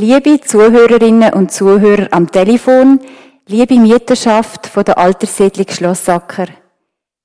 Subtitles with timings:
[0.00, 3.00] Liebe Zuhörerinnen und Zuhörer am Telefon,
[3.46, 6.46] liebe Mieterschaft von der Alterssiedlung Schlossacker.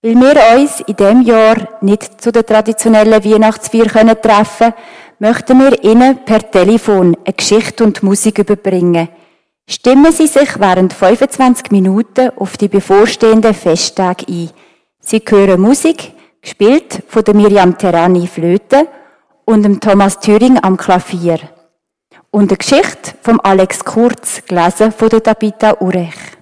[0.02, 4.74] Weil wir uns in dem Jahr nicht zu der traditionellen Weihnachtsfeier können treffen,
[5.20, 9.08] möchten wir Ihnen per Telefon eine Geschichte und Musik überbringen.
[9.70, 14.50] Stimmen Sie sich während 25 Minuten auf die bevorstehenden Festtage ein.
[15.00, 16.12] Sie hören Musik,
[16.42, 18.86] gespielt von der Miriam Terani Flöte
[19.46, 21.40] und dem Thomas Thüring am Klavier.
[22.36, 26.35] Und eine Geschichte von Alex Kurz, gelesen von der Tabitha Urech.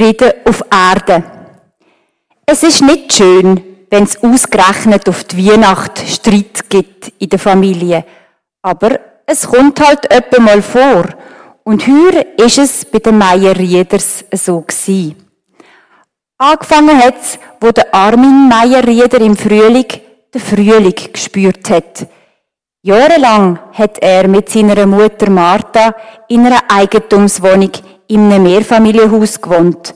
[0.00, 1.22] Frieden auf Erde.
[2.46, 8.06] Es ist nicht schön, wenn es ausgerechnet auf die Weihnacht Streit gibt in der Familie.
[8.62, 11.04] Aber es kommt halt öppe mal vor.
[11.64, 15.16] Und heuer ist es bei den Meier-Rieders so gewesen.
[16.38, 19.84] Angefangen hat's, wo der Armin Meier-Rieder im Frühling
[20.32, 22.06] den Frühling gespürt hat.
[22.80, 25.94] Jahrelang hat er mit seiner Mutter Martha
[26.28, 27.72] in einer Eigentumswohnung
[28.10, 29.94] in einem Mehrfamilienhaus gewohnt.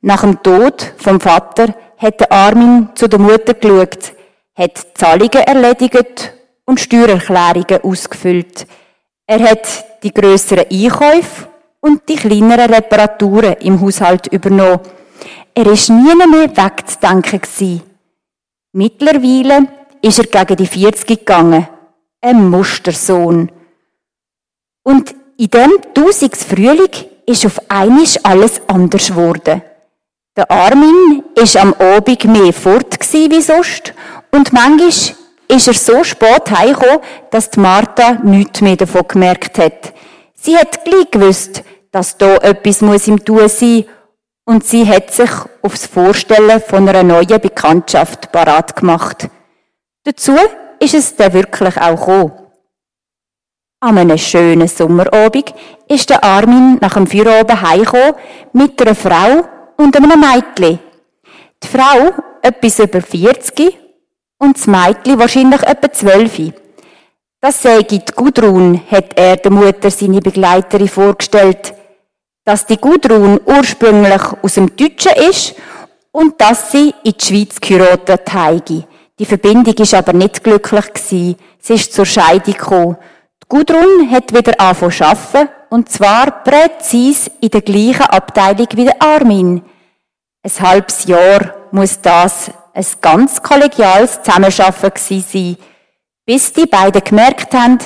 [0.00, 4.12] Nach dem Tod vom Vater hat Armin zu der Mutter geschaut,
[4.56, 6.32] hat Zahlungen erledigt
[6.64, 8.66] und Steuererklärungen ausgefüllt.
[9.24, 11.46] Er hat die grösseren Einkäufe
[11.80, 14.80] und die kleineren Reparaturen im Haushalt übernommen.
[15.54, 17.40] Er ist nie mehr wegzudenken
[18.72, 19.68] Mittlerweile
[20.00, 21.68] ist er gegen die 40 gegangen.
[22.20, 23.52] Ein Mustersohn.
[24.82, 29.62] Und in dem Tausigsfrühling ist auf einmal alles anders geworden.
[30.36, 33.92] Der Armin ist am Abend mehr fort wie sonst
[34.30, 37.00] und manchmal ist er so spät heimgekommen,
[37.30, 39.92] dass die Martha nichts mehr davon gemerkt hat.
[40.34, 43.84] Sie hat gleich gewusst, dass da etwas muss im Tun sein
[44.44, 45.30] und sie hat sich
[45.62, 49.28] aufs Vorstellen von einer neuen Bekanntschaft parat gemacht.
[50.04, 50.36] Dazu
[50.78, 52.41] ist es dann wirklich auch gekommen.
[53.84, 55.52] An einem schönen Sommerabend
[55.88, 58.14] ist der Armin nach dem Feierabend heimgekommen
[58.52, 59.44] mit einer Frau
[59.76, 60.78] und einem Mädchen.
[61.60, 62.12] Die Frau
[62.42, 63.76] etwas über 40
[64.38, 66.52] und das Mädchen wahrscheinlich etwa 12.
[67.40, 71.74] Das sei die Gudrun, hat er der Mutter seine Begleiterin vorgestellt.
[72.44, 75.56] Dass die Gudrun ursprünglich aus dem Deutschen ist
[76.12, 78.84] und dass sie in die Schweiz geheiratet habe.
[79.18, 80.84] Die Verbindung ist aber nicht glücklich.
[80.98, 81.36] Sie
[81.66, 82.96] ist zur Scheidung gekommen.
[83.52, 89.02] Gudrun hat wieder angefangen zu arbeiten und zwar präzise in der gleichen Abteilung wie der
[89.02, 89.60] Armin.
[90.42, 95.56] Ein halbes Jahr muss das ein ganz kollegiales gewesen sein,
[96.24, 97.76] bis die beiden gemerkt haben,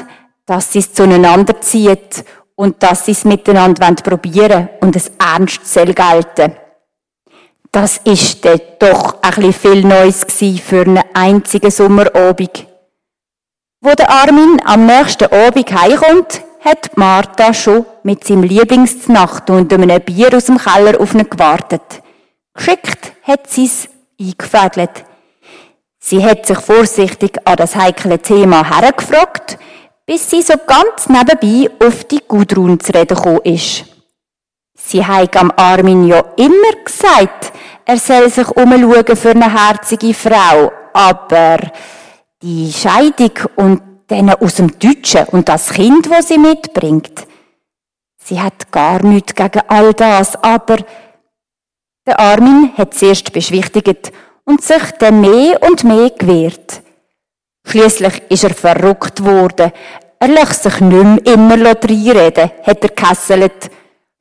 [0.47, 2.25] dass sie es zueinander zieht
[2.55, 6.55] und dass sie es miteinander probieren wollen und es ernst soll gelten.
[7.73, 10.25] Das ist dann doch ein bisschen viel Neues
[10.63, 12.66] für einen einzigen Sommerabend.
[13.87, 20.01] Wo der Armin am nächsten Abend heimkommt, hat Martha schon mit seinem Lieblingsnacht und einem
[20.01, 22.03] Bier aus dem Keller auf ihn gewartet.
[22.53, 23.89] Geschickt hat sie es
[24.21, 25.05] eingefädelt.
[26.01, 29.57] Sie hat sich vorsichtig an das heikle Thema hergefragt,
[30.05, 33.85] bis sie so ganz nebenbei auf die Gudrun zu reden ist.
[34.75, 37.53] Sie hat am Armin ja immer gesagt,
[37.85, 41.59] er soll sich umschauen für eine herzige Frau, aber
[42.43, 47.27] die Scheidung und dann aus dem Deutschen und das Kind, wo sie mitbringt,
[48.23, 50.79] sie hat gar nichts gegen all das, aber
[52.07, 54.13] der Armin hat zuerst beschwichtigt
[54.45, 56.83] und sich dann mehr und mehr gewehrt.
[57.67, 59.73] Schließlich ist er verrückt worden.
[60.21, 63.71] Er lässt sich nicht mehr immer reinreden, hat er gekesselt.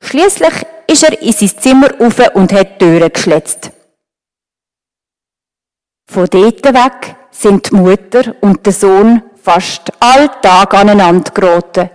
[0.02, 3.70] Schließlich ist er in sein Zimmer rauf und hat die Türen geschletzt.
[6.10, 11.90] Von dort weg sind die Mutter und der Sohn fast all Tag aneinander geraten.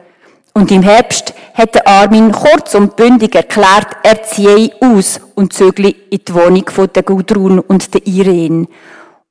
[0.53, 6.19] Und im Herbst hat Armin kurz und bündig erklärt, er ziehe aus und zögle in
[6.27, 8.67] die Wohnung von der Gudrun und der Irene.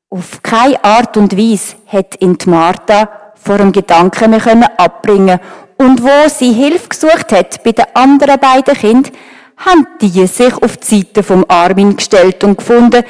[0.09, 5.39] Auf keine Art und Weise hat ihn die Martha vor dem Gedanken mehr abbringen
[5.77, 9.13] und wo sie Hilfe gesucht hat bei den anderen beiden Kindern,
[9.57, 13.05] haben die sich auf die Seite vom Armin gestellt und gefunden,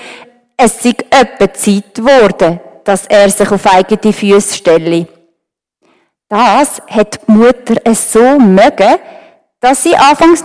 [0.56, 5.06] es sei öppe Zeit geworden, dass er sich auf eigene Füße stelle.
[6.28, 8.96] Das hat die Mutter es so mögen,
[9.60, 10.42] dass sie Anfangs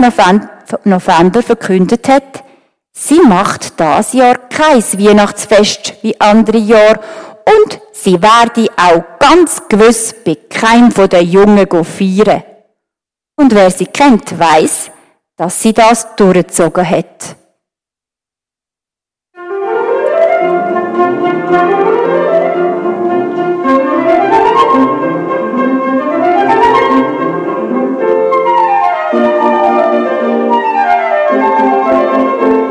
[0.83, 2.43] November verkündet hat,
[2.91, 6.99] sie macht das Jahr kein Weihnachtsfest wie andere Jahre
[7.45, 12.43] und sie werde auch ganz gewiss bei keinem von den Jungen feiern.
[13.37, 14.91] Und wer sie kennt, weiß,
[15.35, 17.37] dass sie das durchgezogen hat.
[29.15, 29.45] Thank
[32.41, 32.64] you.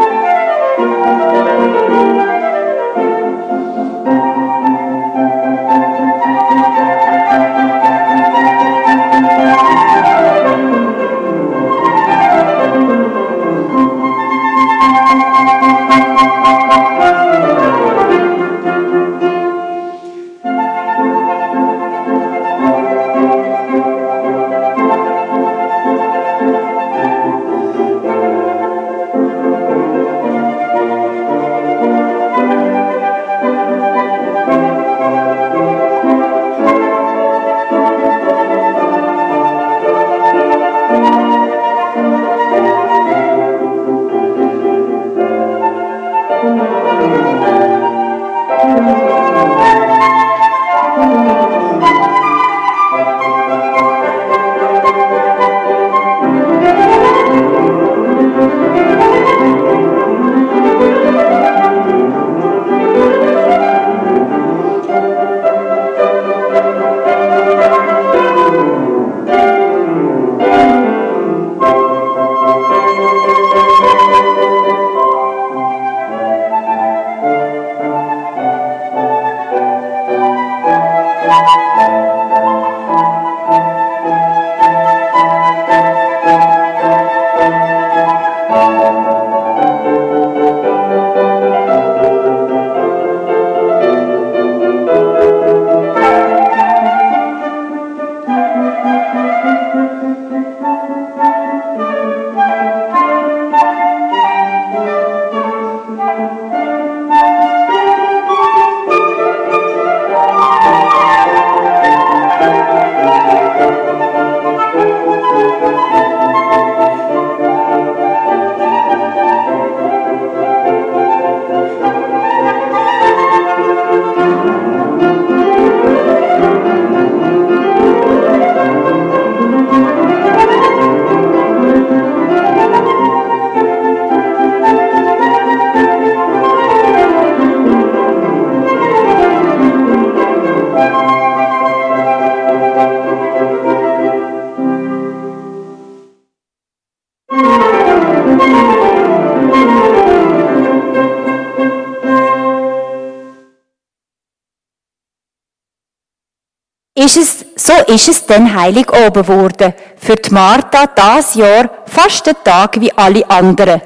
[157.04, 159.74] Ist es, so ist es dann heilig oben geworden.
[159.96, 163.80] Für die Martha das Jahr fast der Tag wie alle anderen.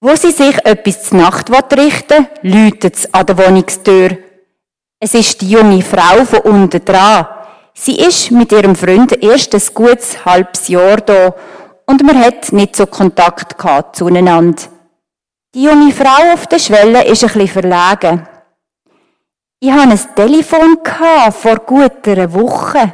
[0.00, 4.18] Wo sie sich etwas zur Nacht richten will, läutet es an der Wohnungstür.
[5.00, 7.26] Es ist die junge Frau von unten dran.
[7.74, 11.34] Sie ist mit ihrem Freund erst ein gutes halbes Jahr da
[11.86, 14.62] und man hat nicht so Kontakt gehabt zueinander.
[15.54, 18.28] Die junge Frau auf der Schwelle ist ein bisschen verlegen.
[19.66, 20.78] Ich hatte ein Telefon
[21.32, 22.92] vor gut einer Woche.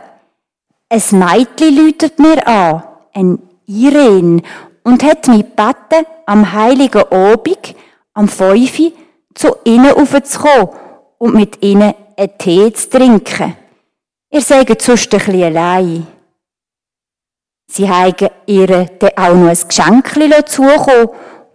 [0.88, 4.40] Ein Mädchen läutet mir an, ein Irene,
[4.84, 7.74] und hat mich gebeten, am heiligen Abend,
[8.14, 8.92] am 5
[9.34, 10.68] zu ihnen aufzukommen
[11.18, 13.56] und mit ihnen einen Tee zu trinken.
[14.30, 16.06] Ihr seid sonst ein bisschen allein.
[17.66, 18.14] Sie haben
[18.46, 21.08] ihr dann auch noch ein Geschenk zukommen,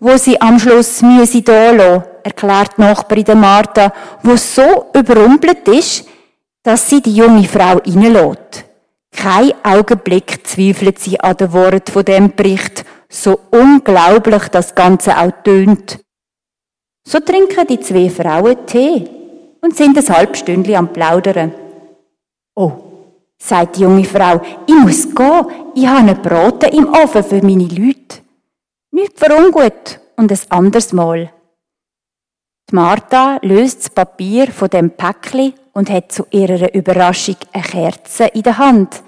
[0.06, 6.06] wo sie am Schluss müsse da lassen, erklärt die Nachbarin Martha, wo so überrumpelt ist,
[6.62, 8.66] dass sie die junge Frau reinlässt.
[9.12, 15.32] Kein Augenblick zweifelt sie an den Worten von dem Bericht, so unglaublich das Ganze auch
[15.44, 16.00] tönt.
[17.08, 19.10] So trinken die zwei Frauen Tee
[19.62, 21.52] und sind ein halbes Stündchen am Plaudern.
[22.54, 22.74] Oh,
[23.40, 27.68] sagt die junge Frau, ich muss gehen, ich habe einen Braten im Ofen für meine
[27.68, 28.25] Leute.
[28.96, 31.30] Nicht für ungut und ein anderes Mal.
[32.70, 38.28] Die Martha löst das Papier von dem Päckli und hat zu ihrer Überraschung eine Kerze
[38.28, 39.04] in der Hand.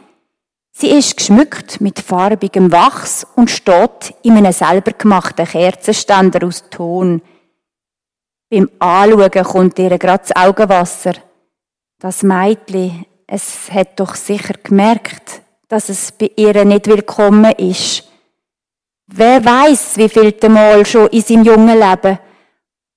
[0.73, 7.21] Sie ist geschmückt mit farbigem Wachs und steht in einem selber gemachten Kerzenständer aus Ton.
[8.49, 11.13] Beim Anschauen kommt ihr gerade das Augenwasser.
[11.99, 18.06] Das Mädchen es hat doch sicher gemerkt, dass es bei ihr nicht willkommen ist.
[19.09, 22.19] Wer weiß, wie viel Mal schon in seinem jungen Leben.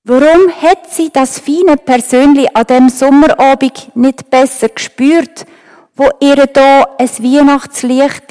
[0.02, 5.46] Warum hat sie das feine Persönlich an dem Sommerabend nicht besser gespürt,
[5.94, 8.24] wo ihr da ein Weihnachtslicht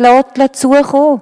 [0.53, 1.21] zukommen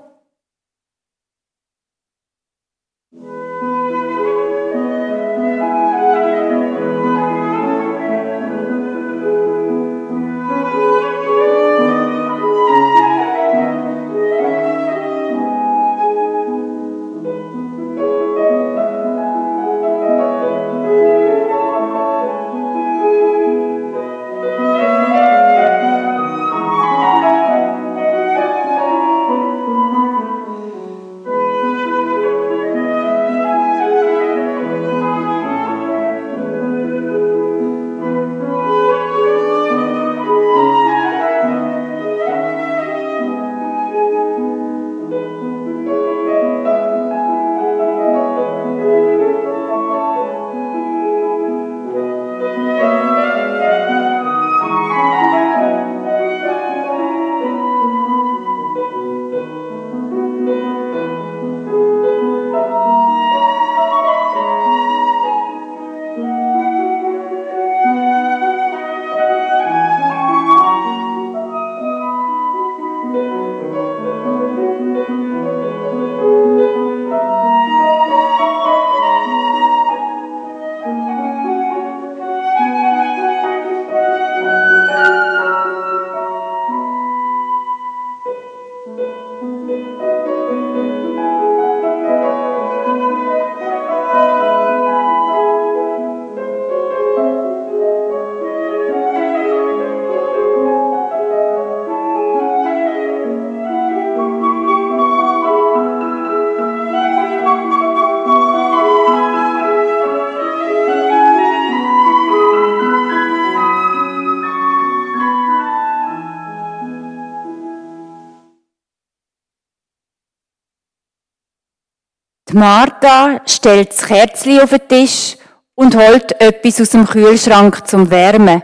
[122.57, 125.37] Martha stellt das Kerzchen auf den Tisch
[125.75, 128.63] und holt etwas aus dem Kühlschrank zum Wärmen.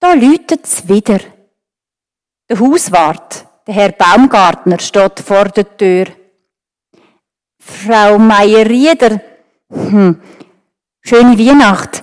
[0.00, 1.20] Da läutet es wieder.
[2.48, 6.06] Der Hauswart, der Herr Baumgartner, steht vor der Tür.
[7.58, 9.20] Frau Meier-Rieder,
[9.70, 10.18] hm,
[11.02, 12.02] schöne Weihnacht.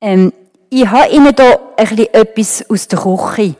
[0.00, 0.32] Ähm,
[0.70, 3.56] ich habe Ihnen hier etwas aus der Küche.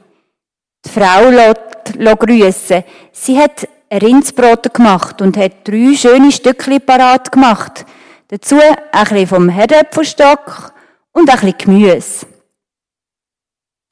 [0.82, 2.84] Die Frau lässt grüssen.
[3.12, 7.86] Sie hat Rindsbraten gemacht und hat drei schöne Stückchen parat gemacht.
[8.28, 10.72] Dazu ein bisschen vom Herdöpfelstock
[11.12, 12.26] und ein bisschen Gemüse.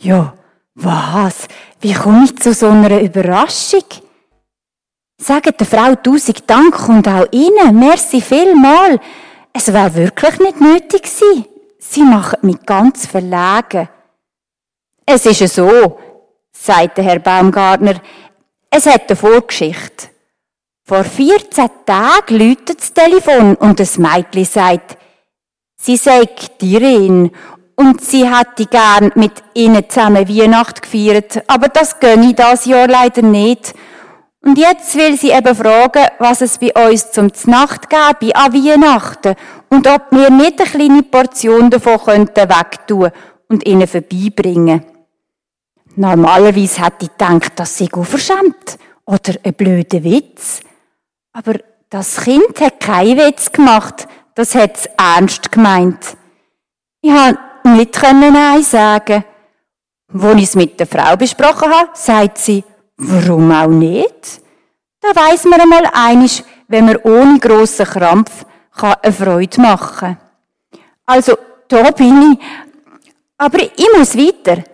[0.00, 0.34] Ja,
[0.74, 1.46] was?
[1.80, 3.84] Wie komme ich zu so einer Überraschung?
[5.16, 8.98] Sagt der Frau tausend Dank und auch Ihnen, merci vielmal.
[9.52, 11.46] Es wäre wirklich nicht nötig gewesen.
[11.78, 13.88] Sie machen mich ganz verlegen.
[15.06, 15.98] Es ist so,
[16.50, 18.00] sagte Herr Baumgartner,
[18.76, 20.08] es hat eine Vorgeschichte.
[20.82, 24.98] Vor 14 Tagen läutet das Telefon und das Mädchen sagt,
[25.76, 26.26] sie sei
[26.58, 27.30] Tirin
[27.76, 33.22] und sie hätte gern mit ihnen zusammen Weihnacht gefeiert, aber das gönne das Jahr leider
[33.22, 33.74] nicht.
[34.44, 39.36] Und jetzt will sie eben fragen, was es bei uns zum Nacht gäbe an Weihnachten
[39.70, 43.10] und ob wir nicht eine kleine Portion davon könnten wegtun
[43.48, 44.93] und ihnen vorbeibringen.
[45.96, 50.60] Normalerweise hätte ich gedacht, das sei verschämt oder ein blöder Witz.
[51.32, 51.54] Aber
[51.88, 56.16] das Kind hat keinen Witz gemacht, das hat es ernst gemeint.
[57.00, 59.24] Ich konnte nicht Nein sagen.
[60.12, 62.64] Als ich es mit der Frau besprochen habe, sagt sie,
[62.96, 64.40] warum auch nicht?
[65.00, 68.44] Da weiss man einmal einisch, wenn man ohne grossen Krampf
[68.80, 70.18] eine Freude machen kann.
[71.06, 71.36] Also,
[71.68, 72.38] da bin ich.
[73.36, 74.64] Aber ich muss weiter.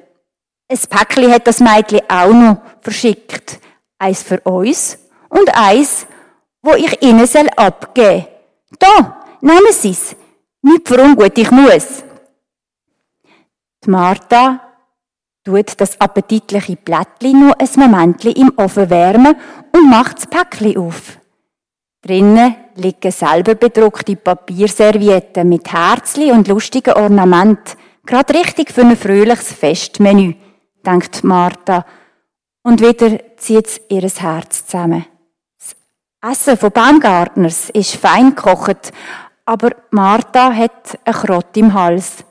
[0.71, 3.59] Ein Päckchen hat das Mädchen auch noch verschickt.
[3.99, 4.99] Eins für uns
[5.29, 6.07] und eins,
[6.63, 8.29] wo ich Ihnen abgeben soll.
[8.79, 10.15] Da, nehmen Sie es.
[10.63, 12.05] Nicht für ungut, ich muss.
[13.85, 14.61] Die Martha
[15.43, 19.35] tut das appetitliche Blättchen nur ein Moment im Ofen wärmen
[19.73, 21.19] und macht das Päckchen auf.
[22.01, 27.77] Drinnen liegen selber bedruckte Papierservietten mit Herzli und lustigen Ornamenten.
[28.07, 30.35] Gerade richtig für ein fröhliches Festmenü,
[30.85, 31.85] denkt Martha.
[32.63, 35.07] Und wieder zieht sie ihr Herz zusammen.
[36.21, 38.93] Das Essen von Baumgartners ist fein gekocht,
[39.45, 42.25] aber Martha hat ein Krott im Hals.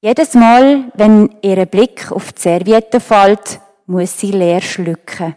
[0.00, 5.36] Jedes Mal, wenn ihr Blick auf die Serviette fällt, muss sie leer schlucken.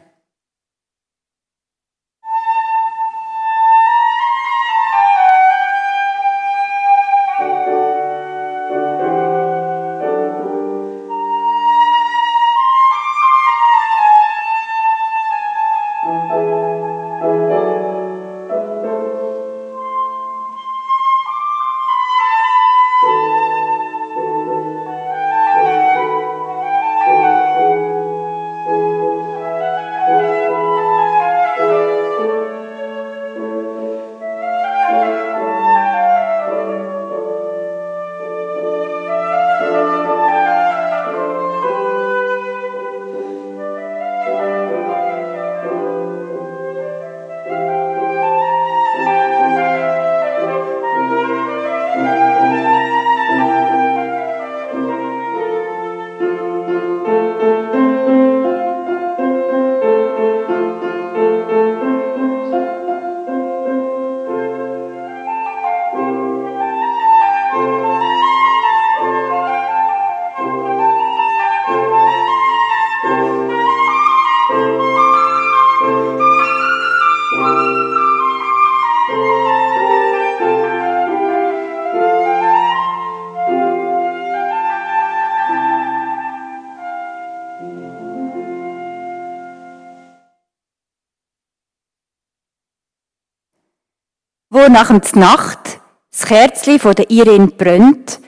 [94.70, 95.80] Nach der Nacht
[96.12, 98.20] das Kerzli von der Irene brennt,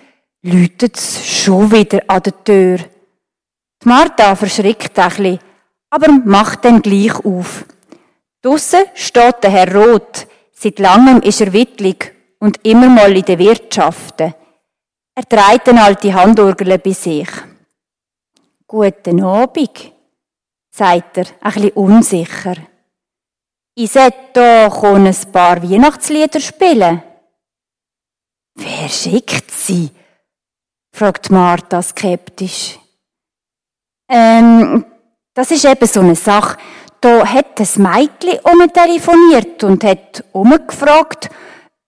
[0.44, 2.78] läutet es schon wieder an der Tür.
[3.82, 5.40] Die Martha verschrickt ein bisschen,
[5.90, 7.66] aber macht dann gleich auf.
[8.42, 10.28] Draussen steht der Herr Roth.
[10.52, 14.34] Seit langem ist er wittlig und immer mal in den Wirtschaften.
[15.16, 17.30] Er trägt eine alte Handorgel bei sich.
[18.68, 19.92] Guten Abend,
[20.70, 22.56] sagt er, ein bisschen unsicher.
[23.80, 27.04] Ich sollte doch ein paar Weihnachtslieder spielen.
[28.56, 29.92] Wer schickt sie?
[30.92, 32.80] fragt Martha skeptisch.
[34.10, 34.84] Ähm,
[35.32, 36.58] das ist eben so eine Sache.
[37.00, 38.40] Da hat das Mädchen
[38.74, 41.30] telefoniert und hat umgefragt,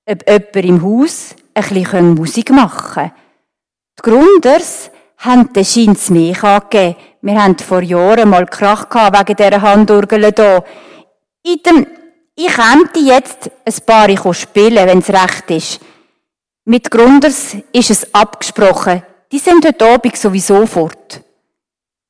[0.07, 3.11] ob jemand im Haus ein bisschen Musik machen kann.
[3.97, 6.97] Die Grunders haben den Scheins mich angegeben.
[7.23, 10.63] Wir haben vor Jahren mal Krach wegen dieser Handurgel hier.
[11.43, 11.87] In dem,
[12.35, 15.79] ich könnte jetzt ein paar spielen, wenn es recht ist.
[16.65, 19.03] Mit Grunders ist es abgesprochen.
[19.31, 21.21] Die sind heute Abend sowieso fort.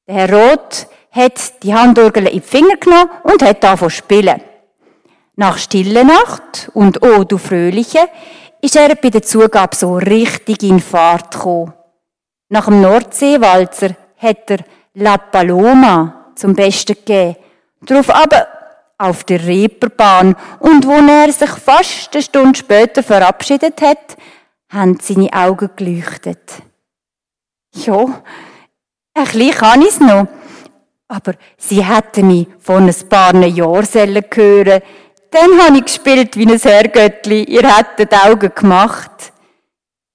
[0.07, 4.41] Der Herr Roth hat die Handorgel in die Finger genommen und hat zu spielen.
[5.35, 8.09] Nach Stille Nacht und Oh, du Fröhliche
[8.61, 11.73] ist er bei der Zugabe so richtig in Fahrt gekommen.
[12.49, 14.59] Nach dem Nordseewalzer hat er
[14.95, 17.37] La Paloma zum Besten gegeben.
[17.81, 18.58] Darauf aber
[18.99, 24.17] auf der Reeperbahn und wo er sich fast eine Stunde später verabschiedet hat,
[24.71, 26.61] haben seine Augen geleuchtet.
[27.73, 28.05] Ja,
[29.13, 30.27] Ein bisschen kann ich's noch.
[31.07, 33.87] Aber sie hätte mich vor ein paar Jahren
[34.33, 34.81] hören
[35.31, 37.43] Dann habe ich gespielt wie ein Herrgöttli.
[37.45, 39.33] Ihr hättet Augen gemacht.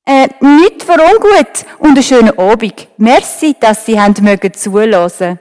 [0.07, 2.89] Äh, nicht für ungut und einen schönen Abend.
[2.99, 5.41] Merci, dass Sie haben mögen zulassen.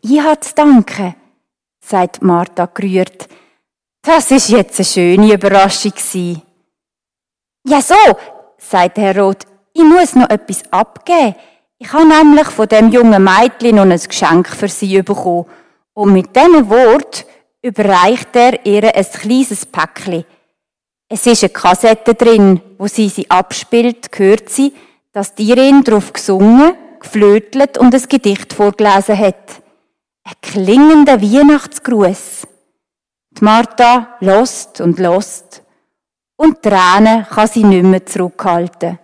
[0.00, 1.14] Ich habe zu danken,
[1.86, 3.28] sagt Martha gerührt.
[4.02, 6.42] Das ist jetzt eine schöne Überraschung gewesen.
[7.66, 7.94] Ja so,
[8.58, 11.34] sagt Herr Roth, ich muss noch etwas abgeben.
[11.78, 15.46] Ich habe nämlich von dem jungen Mädchen noch ein Geschenk für sie bekommen.
[15.92, 17.26] Und mit diesem Wort
[17.62, 20.24] überreicht er ihr ein kleines Päckchen.
[21.08, 24.72] Es ist eine Kassette drin, wo sie sie abspielt, hört sie,
[25.12, 29.62] dass die Irene darauf gesungen, geflötelt und ein Gedicht vorgelesen hat.
[30.28, 32.48] Ein klingender Weihnachtsgruß.
[33.30, 35.62] Die Martha lost und lost
[36.34, 38.98] und Tränen kann sie nicht mehr zurückhalten.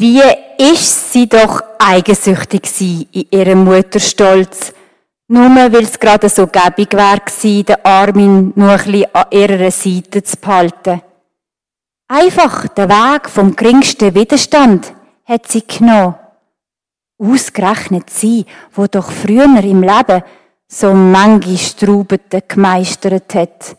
[0.00, 0.22] Wie
[0.56, 2.62] ist sie doch eigensüchtig
[3.12, 4.72] in ihrem Mutterstolz,
[5.28, 10.22] nur weil es gerade so gäbig war, den Armin nur ein bisschen an ihrer Seite
[10.22, 11.02] zu behalten.
[12.08, 14.94] Einfach den Weg vom geringsten Widerstand
[15.26, 16.14] hat sie genommen.
[17.18, 20.22] Ausgerechnet sie, wo doch früher im Leben
[20.66, 23.76] so manche Straubeten gemeistert hat.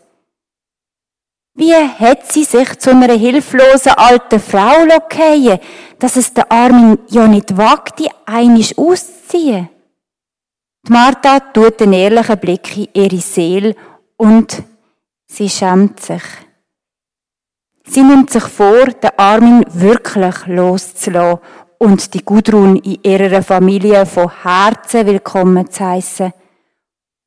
[1.54, 5.60] Wie hat sie sich zu einer hilflosen alten Frau fallen
[5.98, 9.68] dass es der Armin ja nicht wagt, die einisch auszuziehen?
[10.86, 13.76] Die Martha tut einen ehrlichen Blick in ihre Seele
[14.16, 14.62] und
[15.26, 16.22] sie schämt sich.
[17.84, 21.40] Sie nimmt sich vor, den Armin wirklich loszulassen
[21.78, 26.32] und die Gudrun in ihrer Familie von Herzen willkommen zu heissen.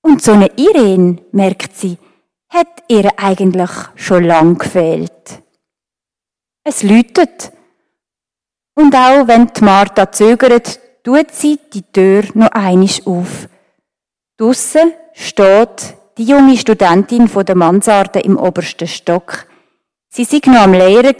[0.01, 1.97] Und so eine Irene, merkt sie,
[2.49, 5.43] hat ihr eigentlich schon lang gefehlt.
[6.63, 7.51] Es läutet.
[8.75, 13.47] Und auch wenn die Martha zögert, tut sie die Tür noch einisch auf.
[14.37, 19.45] Draussen steht die junge Studentin von der Mansarde im obersten Stock.
[20.09, 21.15] Sie sei noch am Lehren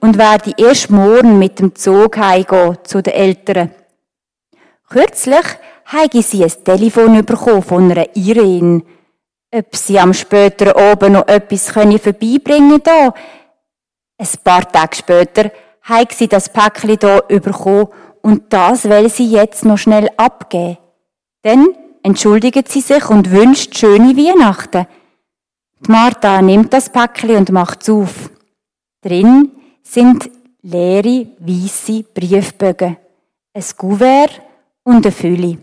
[0.00, 3.70] und werde erst morgen mit dem Zug heimgehen zu den Eltern.
[4.88, 5.46] Kürzlich
[5.86, 8.82] habe sie ein Telefon bekommen von einer Irene,
[9.52, 13.12] ob sie am späteren Abend noch etwas vorbeibringen können.
[14.18, 15.50] Ein paar Tage später
[15.82, 17.88] hat sie das Päckchen hier bekommen
[18.22, 20.78] und das will sie jetzt noch schnell abgeben.
[21.42, 21.66] Dann
[22.02, 24.86] entschuldigt sie sich und wünscht schöne Weihnachten.
[25.84, 28.30] Die Martha nimmt das Päckchen und macht es auf.
[29.02, 29.50] Drin
[29.82, 30.30] sind
[30.62, 32.96] leere, weisse Briefbögen,
[33.52, 34.40] ein Kuvert
[34.84, 35.58] und eine Fülle.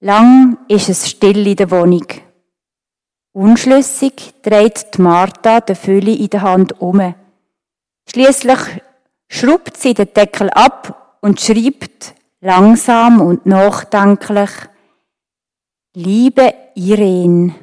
[0.00, 2.06] Lang ist es still in der Wohnung.
[3.32, 7.14] Unschlüssig dreht Martha die Fülle in der Hand um.
[8.06, 8.58] Schließlich
[9.28, 14.50] schrubbt sie den Deckel ab und schreibt langsam und nachdenklich
[15.94, 17.54] Liebe Irene.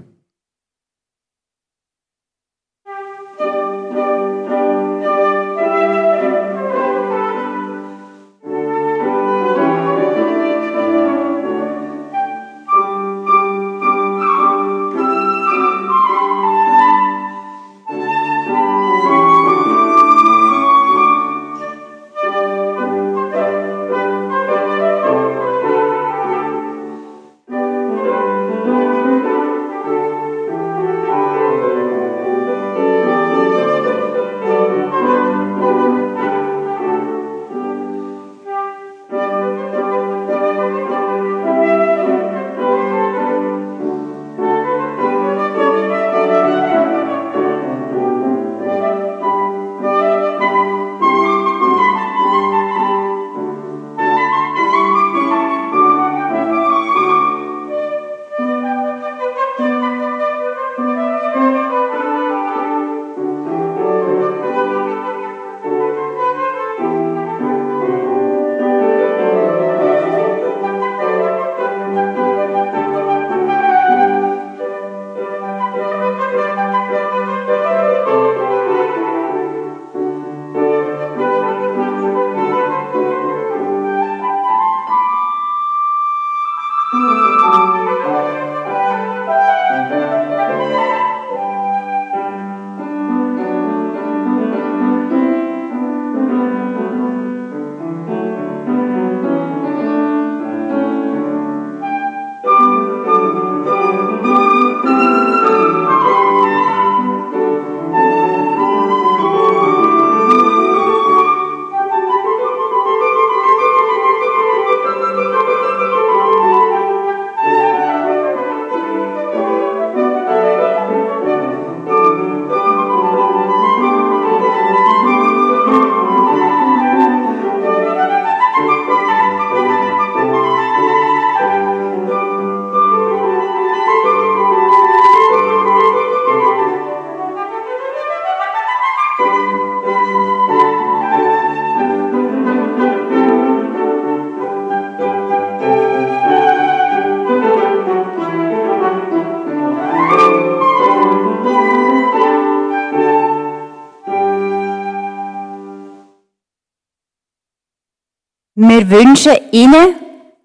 [158.79, 159.95] Wir wünschen Ihnen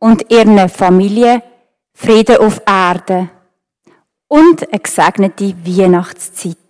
[0.01, 1.40] und Ihren Familien
[1.92, 3.31] Frieden auf Erde
[4.27, 6.63] und eine gesegnete Weihnachtszeit.